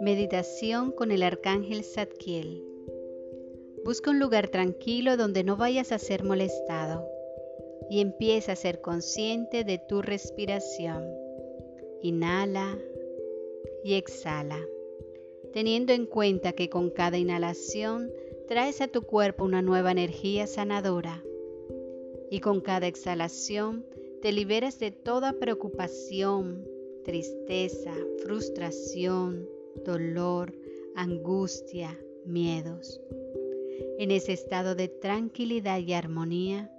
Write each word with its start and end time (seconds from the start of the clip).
Meditación 0.00 0.92
con 0.92 1.10
el 1.10 1.22
Arcángel 1.22 1.84
Zadkiel. 1.84 2.62
Busca 3.84 4.10
un 4.10 4.18
lugar 4.18 4.48
tranquilo 4.48 5.16
donde 5.16 5.44
no 5.44 5.56
vayas 5.56 5.92
a 5.92 5.98
ser 5.98 6.24
molestado 6.24 7.08
y 7.90 8.00
empieza 8.00 8.52
a 8.52 8.56
ser 8.56 8.80
consciente 8.80 9.64
de 9.64 9.78
tu 9.78 10.02
respiración. 10.02 11.04
Inhala 12.02 12.78
y 13.82 13.94
exhala, 13.94 14.60
teniendo 15.52 15.92
en 15.92 16.06
cuenta 16.06 16.52
que 16.52 16.68
con 16.68 16.90
cada 16.90 17.18
inhalación 17.18 18.12
traes 18.46 18.80
a 18.80 18.88
tu 18.88 19.02
cuerpo 19.02 19.44
una 19.44 19.62
nueva 19.62 19.90
energía 19.90 20.46
sanadora 20.46 21.22
y 22.30 22.40
con 22.40 22.60
cada 22.60 22.86
exhalación 22.86 23.86
te 24.24 24.32
liberas 24.32 24.78
de 24.78 24.90
toda 24.90 25.34
preocupación, 25.34 26.66
tristeza, 27.04 27.92
frustración, 28.22 29.46
dolor, 29.84 30.54
angustia, 30.96 32.00
miedos. 32.24 33.02
En 33.98 34.10
ese 34.10 34.32
estado 34.32 34.76
de 34.76 34.88
tranquilidad 34.88 35.78
y 35.80 35.92
armonía, 35.92 36.72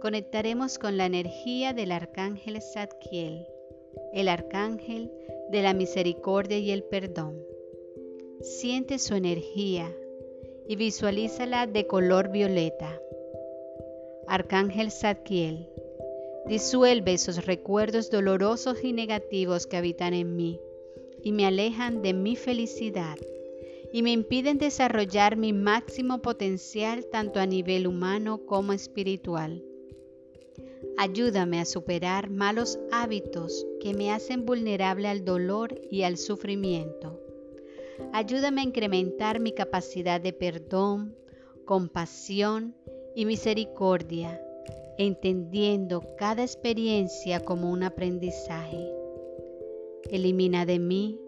conectaremos 0.00 0.78
con 0.78 0.96
la 0.96 1.06
energía 1.06 1.72
del 1.72 1.90
arcángel 1.90 2.62
Zadkiel, 2.62 3.44
el 4.12 4.28
arcángel 4.28 5.10
de 5.50 5.62
la 5.62 5.74
misericordia 5.74 6.58
y 6.58 6.70
el 6.70 6.84
perdón. 6.84 7.42
Siente 8.40 9.00
su 9.00 9.16
energía 9.16 9.92
y 10.68 10.76
visualízala 10.76 11.66
de 11.66 11.88
color 11.88 12.30
violeta. 12.30 13.00
Arcángel 14.28 14.92
Zadkiel, 14.92 15.68
disuelve 16.46 17.14
esos 17.14 17.44
recuerdos 17.44 18.10
dolorosos 18.10 18.82
y 18.84 18.92
negativos 18.92 19.66
que 19.66 19.76
habitan 19.76 20.14
en 20.14 20.36
mí 20.36 20.60
y 21.22 21.32
me 21.32 21.46
alejan 21.46 22.02
de 22.02 22.14
mi 22.14 22.36
felicidad 22.36 23.16
y 23.92 24.02
me 24.02 24.12
impiden 24.12 24.58
desarrollar 24.58 25.36
mi 25.36 25.52
máximo 25.52 26.20
potencial 26.20 27.06
tanto 27.06 27.40
a 27.40 27.46
nivel 27.46 27.86
humano 27.86 28.44
como 28.46 28.72
espiritual. 28.72 29.64
Ayúdame 30.96 31.60
a 31.60 31.64
superar 31.64 32.28
malos 32.30 32.78
hábitos 32.90 33.66
que 33.80 33.94
me 33.94 34.12
hacen 34.12 34.44
vulnerable 34.44 35.08
al 35.08 35.24
dolor 35.24 35.80
y 35.90 36.02
al 36.02 36.18
sufrimiento. 36.18 37.20
Ayúdame 38.12 38.60
a 38.60 38.64
incrementar 38.64 39.40
mi 39.40 39.52
capacidad 39.52 40.20
de 40.20 40.32
perdón, 40.32 41.16
compasión 41.64 42.74
y 43.14 43.26
misericordia, 43.26 44.40
entendiendo 44.98 46.02
cada 46.18 46.42
experiencia 46.42 47.40
como 47.40 47.70
un 47.70 47.84
aprendizaje. 47.84 48.92
Elimina 50.10 50.66
de 50.66 50.78
mí 50.78 51.20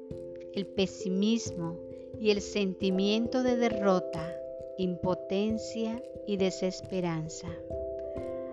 el 0.54 0.66
pesimismo 0.66 1.78
y 2.18 2.30
el 2.30 2.40
sentimiento 2.40 3.42
de 3.42 3.56
derrota, 3.56 4.36
impotencia 4.76 6.02
y 6.26 6.36
desesperanza. 6.36 7.48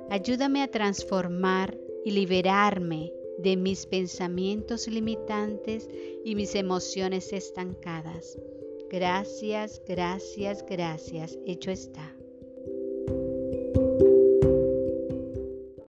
Ayúdame 0.10 0.62
a 0.62 0.72
transformar 0.72 1.78
y 2.06 2.12
liberarme 2.12 3.12
de 3.40 3.58
mis 3.58 3.86
pensamientos 3.86 4.88
limitantes 4.88 5.90
y 6.24 6.36
mis 6.36 6.56
emociones 6.56 7.34
estancadas. 7.34 8.38
Gracias, 8.90 9.82
gracias, 9.86 10.66
gracias. 10.66 11.38
Hecho 11.46 11.72
está. 11.72 12.17